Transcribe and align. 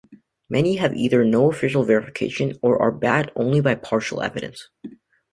Many 0.49 0.77
have 0.77 0.95
either 0.95 1.23
no 1.23 1.51
official 1.51 1.83
verification 1.83 2.57
or 2.63 2.81
are 2.81 2.91
backed 2.91 3.29
only 3.35 3.61
by 3.61 3.75
partial 3.75 4.23
evidence. 4.23 4.67